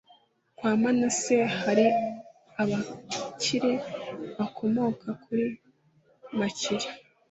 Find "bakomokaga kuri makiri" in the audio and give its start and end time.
4.37-6.87